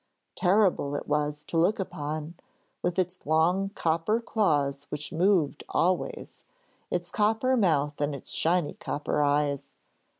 Terrible 0.35 0.95
it 0.95 1.07
was 1.07 1.43
to 1.43 1.57
look 1.59 1.77
upon, 1.77 2.33
with 2.81 2.97
its 2.97 3.23
long 3.23 3.69
copper 3.75 4.19
claws 4.19 4.85
which 4.85 5.13
moved 5.13 5.63
always, 5.69 6.43
its 6.89 7.11
copper 7.11 7.55
mouth 7.55 8.01
and 8.01 8.15
its 8.15 8.31
shiny 8.31 8.73
copper 8.73 9.21
eyes. 9.21 9.69